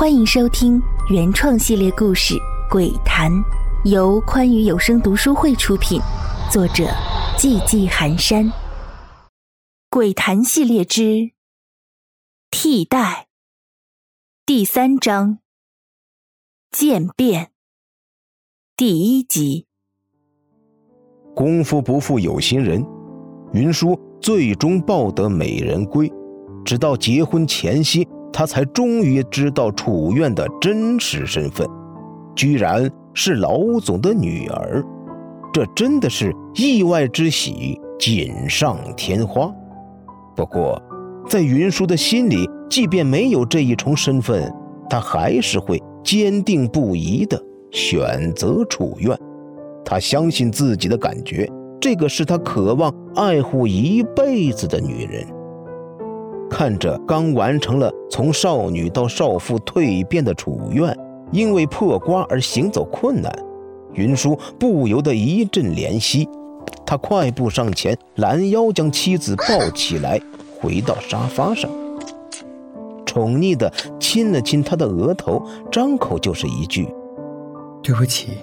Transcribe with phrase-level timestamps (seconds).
[0.00, 0.80] 欢迎收听
[1.10, 2.34] 原创系列故事
[2.70, 3.30] 《鬼谈》，
[3.84, 6.00] 由宽裕有声读书会出品，
[6.50, 6.84] 作者
[7.36, 8.46] 寂寂寒山。
[9.90, 11.32] 《鬼谈》系列之
[12.50, 13.26] 替代
[14.46, 15.40] 第三章
[16.70, 17.50] 渐变
[18.74, 19.66] 第一集。
[21.36, 22.82] 功夫不负有心人，
[23.52, 26.10] 云舒最终抱得美人归，
[26.64, 28.08] 直到结婚前夕。
[28.32, 31.66] 他才终于知道楚院的真实身份，
[32.34, 34.84] 居然是老总的女儿，
[35.52, 39.52] 这真的是意外之喜，锦上添花。
[40.36, 40.80] 不过，
[41.28, 44.52] 在云舒的心里，即便没有这一重身份，
[44.88, 49.16] 他还是会坚定不移地选择楚院。
[49.84, 55.26] 他相信自己的感觉，这个是他渴望爱护一辈子的女人。
[56.50, 60.94] 看着刚完成了从少女到少妇蜕变的楚院，
[61.30, 63.32] 因为破瓜而行走困难，
[63.94, 66.28] 云舒不由得一阵怜惜。
[66.84, 70.20] 他快步上前，拦腰将妻子抱起来，
[70.60, 71.70] 回到沙发上，
[73.06, 76.92] 宠溺地亲了亲她的额头，张口就是一句
[77.80, 78.38] ：“对不起。”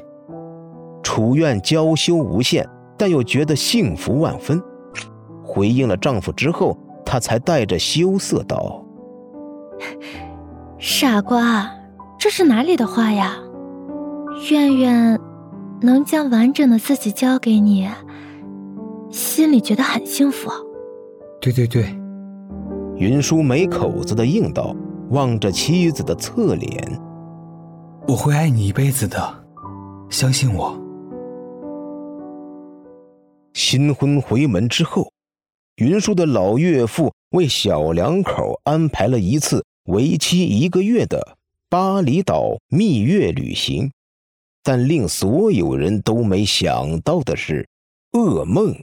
[1.03, 4.63] 楚院娇羞无限，但又觉得幸福万分。
[5.43, 6.77] 回应了丈夫之后。
[7.09, 8.83] 他才带着羞涩道
[10.77, 11.71] ：“傻瓜，
[12.19, 13.37] 这是哪里的话呀？
[14.51, 15.17] 苑苑
[15.79, 17.87] 能将完整的自己交给你，
[19.09, 20.51] 心里觉得很幸福。”
[21.39, 21.85] 对对对，
[22.97, 24.75] 云舒没口子的应道，
[25.11, 27.01] 望着妻子的侧脸
[28.05, 29.17] ：“我会爱你一辈子的，
[30.09, 30.77] 相信我。”
[33.55, 35.09] 新婚回门之后。
[35.77, 41.37] 云舒的老岳父为小两口安排了一次为期一个月的
[41.69, 43.91] 巴厘岛蜜月旅行，
[44.63, 47.67] 但令所有人都没想到的是，
[48.13, 48.75] 噩梦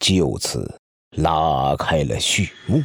[0.00, 0.80] 就此
[1.16, 2.82] 拉开了序幕。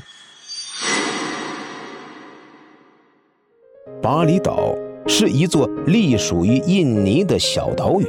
[3.99, 4.75] 巴厘岛
[5.07, 8.05] 是一座隶属于印尼的小岛屿，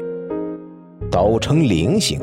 [1.10, 2.20] 岛呈菱形。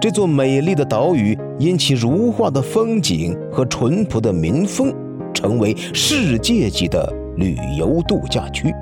[0.00, 4.94] 这座美丽的岛屿因其如画的风景和淳朴的民风，
[5.34, 8.72] 成为世界级的旅游度假区，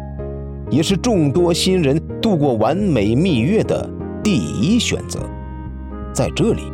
[0.71, 3.88] 也是众多新人度过完美蜜月的
[4.22, 5.21] 第一选择。
[6.12, 6.65] 在这里，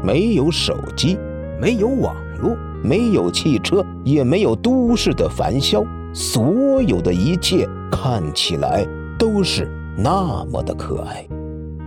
[0.00, 1.18] 没有手机，
[1.60, 8.86] 没有网络，没有汽车，也没有都市的繁嚣，所有的一切看起来
[9.18, 11.26] 都是那么的可爱。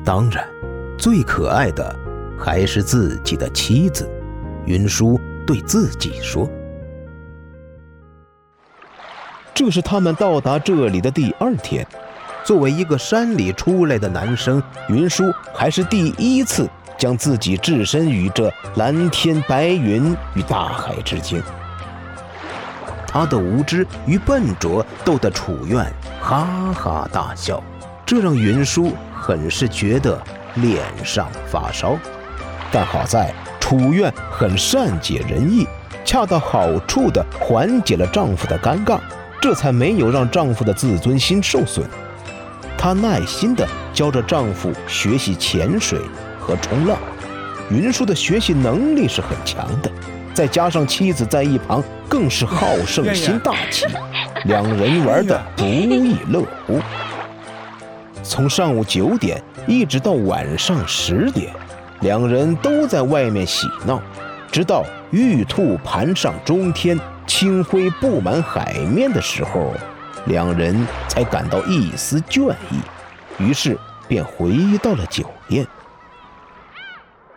[0.04, 0.55] 当然。
[0.98, 1.96] 最可爱的
[2.40, 4.10] 还是自己的妻子，
[4.66, 6.50] 云舒对自己说
[9.54, 11.86] ：“这是他们到达这里的第二天。
[12.44, 15.24] 作为一个山里出来的男生，云舒
[15.54, 21.42] 还是第一次将自己置身于这蓝天白云与大海之间。
[23.08, 25.92] 他的无知与笨拙逗得楚院
[26.22, 27.62] 哈哈大笑，
[28.06, 30.18] 这让云舒很是觉得。”
[30.56, 31.98] 脸上发烧，
[32.72, 35.68] 但好在楚院很善解人意，
[36.04, 39.00] 恰到好处地缓解了丈夫的尴尬，
[39.42, 41.86] 这才没有让丈夫的自尊心受损。
[42.78, 46.00] 她耐心地教着丈夫学习潜水
[46.40, 46.98] 和冲浪。
[47.72, 49.90] 云舒的学习能力是很强的，
[50.34, 53.88] 再加上妻子在一旁，更是好胜心大起，
[54.46, 56.80] 两人玩得不亦乐乎。
[58.28, 61.54] 从上午九点一直到晚上十点，
[62.02, 64.02] 两人都在外面嬉闹，
[64.52, 69.72] 直到玉兔盘上中天，清辉布满海面的时候，
[70.26, 70.76] 两人
[71.08, 72.80] 才感到一丝倦意，
[73.38, 73.78] 于是
[74.08, 75.66] 便回到了酒店。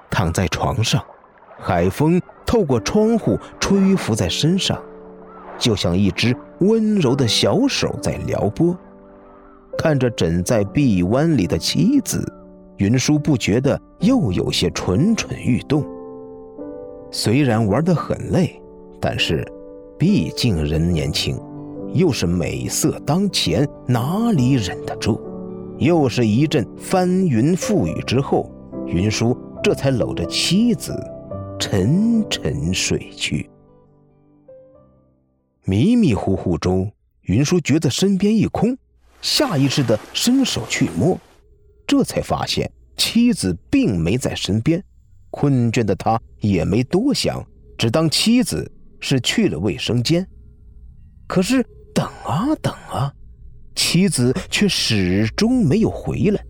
[0.08, 1.04] 躺在床上，
[1.60, 4.80] 海风透过窗户吹拂在身上，
[5.58, 8.74] 就像一只温柔的小手在撩拨。
[9.78, 12.20] 看着枕在臂弯里的妻子，
[12.78, 15.86] 云舒不觉得又有些蠢蠢欲动。
[17.12, 18.60] 虽然玩得很累，
[19.00, 19.46] 但是
[19.96, 21.40] 毕竟人年轻，
[21.94, 25.20] 又是美色当前，哪里忍得住？
[25.78, 28.50] 又是一阵翻云覆雨之后，
[28.84, 30.92] 云舒这才搂着妻子
[31.56, 33.48] 沉沉睡去。
[35.64, 36.90] 迷迷糊糊中，
[37.22, 38.76] 云舒觉得身边一空。
[39.20, 41.18] 下意识地伸手去摸，
[41.86, 44.82] 这才发现妻子并没在身边。
[45.30, 47.44] 困倦的他也没多想，
[47.76, 48.70] 只当妻子
[49.00, 50.26] 是去了卫生间。
[51.26, 51.62] 可是
[51.94, 53.12] 等啊等啊，
[53.74, 56.42] 妻子却始终没有回来。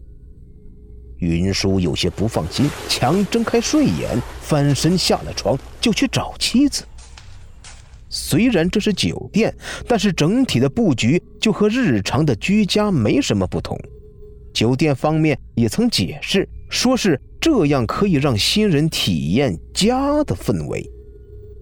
[1.19, 6.85] 云舒有些不放心，强睁开睡眼，翻身下了床，就去找妻子。
[8.21, 9.55] 虽然这是酒店，
[9.87, 13.79] 但是整体的布局就和日常的居家没什么不同。
[14.53, 20.85] 酒店方面也曾解释，说是这样可以让新人体验家的氛围。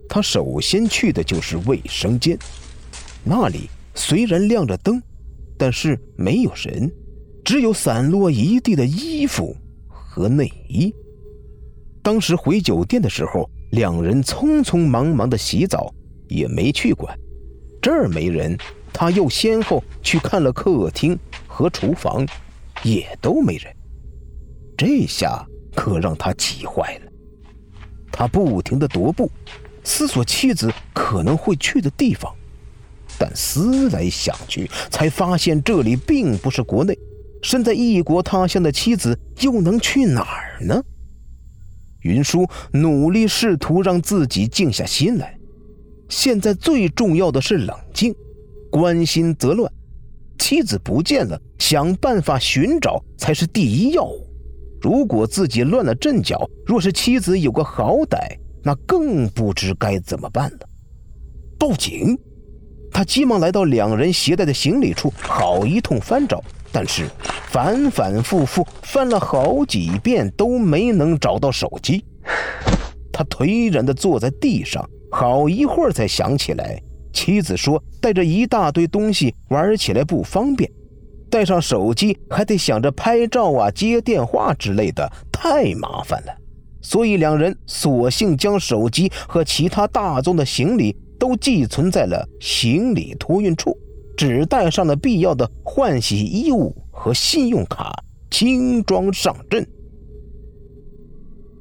[0.09, 2.39] 他首先去的就是卫生间，
[3.23, 5.01] 那里虽然亮着灯，
[5.59, 6.91] 但是没有人，
[7.45, 9.55] 只有散落一地的衣服
[9.89, 10.93] 和内衣。
[12.03, 15.93] 当时回酒店的时候，两人匆匆忙忙的洗澡。
[16.29, 17.19] 也没去管，
[17.81, 18.57] 这儿没人，
[18.93, 22.27] 他又先后去看了客厅和厨房，
[22.83, 23.75] 也都没人。
[24.77, 25.45] 这下
[25.75, 27.13] 可让他急坏了。
[28.11, 29.31] 他不停的踱步，
[29.85, 32.35] 思索妻子可能会去的地方，
[33.19, 36.99] 但思来想去，才发现这里并不是国内，
[37.43, 40.83] 身在异国他乡的妻子又能去哪儿呢？
[42.01, 45.36] 云舒努力试图让自己静下心来。
[46.09, 48.15] 现在最重要的是冷静，
[48.71, 49.71] 关心则乱。
[50.39, 54.27] 妻子不见了，想办法寻找才是第一要务。
[54.81, 58.19] 如果自己乱了阵脚，若是妻子有个好歹，
[58.63, 60.59] 那更不知该怎么办了。
[61.59, 62.17] 报警！
[62.93, 67.09] 他急忙来到两人携带的行李处，好一通翻找，但是
[67.49, 72.05] 反反复复翻了好几遍都没能找到手机。
[73.13, 74.89] 他颓然地坐在地上。
[75.11, 76.81] 好一会儿才想起来，
[77.13, 80.71] 妻子说带着一大堆东西玩起来不方便，
[81.31, 86.33] 带上手机还得想着拍照啊、接电话之类的，太麻烦了。
[86.83, 93.77] 所以两人索性将手机和其他大宗的行李都寄存在了行李托运处，
[94.17, 97.93] 只带上了必要的换洗衣物和信用卡，
[98.31, 99.67] 轻装上阵。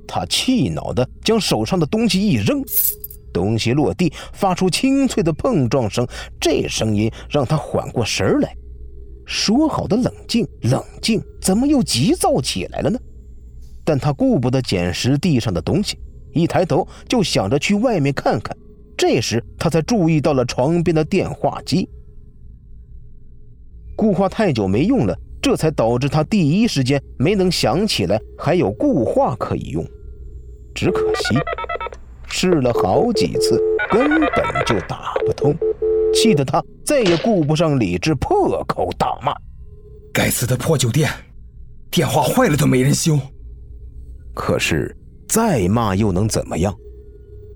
[0.08, 2.64] 他气恼地将手上的东西一扔。
[3.36, 6.08] 东西落地，发出清脆的碰撞声，
[6.40, 8.56] 这声音让他缓过神来。
[9.26, 12.98] 说好的冷静，冷静，怎么又急躁起来了呢？
[13.84, 16.00] 但他顾不得捡拾地上的东西，
[16.32, 18.56] 一抬头就想着去外面看看。
[18.98, 21.90] 这时，他才注意到了床边的电话机，
[23.96, 29.86] 固话太久没用了，这才导致他第一时间没能想起来还有固话可以用。
[30.74, 31.36] 只可惜。
[32.28, 34.30] 试了好几次，根本
[34.66, 35.56] 就打不通，
[36.14, 39.34] 气得他再也顾不上理智，破口大骂
[40.14, 41.10] ：“该死的破酒店，
[41.90, 43.20] 电话坏了都没人修。”
[44.34, 44.96] 可是
[45.28, 46.76] 再骂又能怎么样？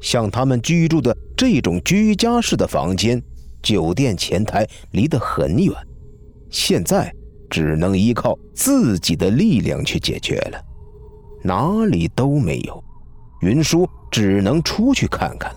[0.02, 3.22] 像他们居住的这种居家式的房间，
[3.62, 5.74] 酒店前台离得很远，
[6.50, 7.14] 现在
[7.50, 10.62] 只能依靠自己的力量去解决了，
[11.44, 12.82] 哪里都没有。
[13.40, 15.54] 云舒只能出去看看。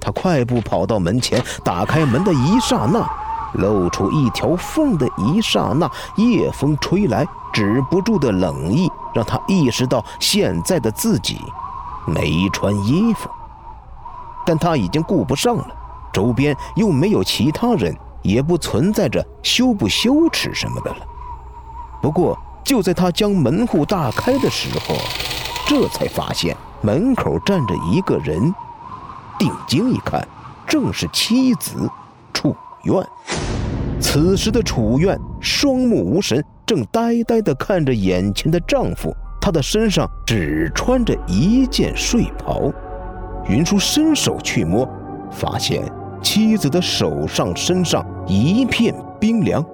[0.00, 3.08] 他快步跑到门前，打开门的一刹那，
[3.54, 11.40] 露出一条缝的一刹那，夜风吹来，止不住的冷意让他意识到现在的自己
[12.06, 13.28] 没穿衣服。
[14.44, 15.66] 但他已经顾不上了，
[16.12, 20.98] 周边又没有其他人，也不存在着羞不羞耻什么的了。
[22.00, 24.94] 不过就在他将门户大开的时候，
[25.66, 28.54] 这才发现门口站着一个人，
[29.36, 30.26] 定睛一看，
[30.64, 31.90] 正是妻子
[32.32, 32.54] 楚
[32.84, 33.04] 苑。
[34.00, 39.12] 此时的楚苑双目无神，正呆呆地看着眼前的丈夫。
[39.40, 42.72] 她的身上只穿着一件睡袍。
[43.48, 44.88] 云舒伸手去摸，
[45.32, 45.82] 发现
[46.22, 49.64] 妻子的手上、身上一片冰凉。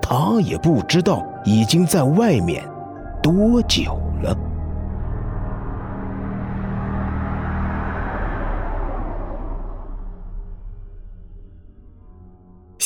[0.00, 2.64] 他也不知道已经在外面
[3.22, 4.36] 多久了。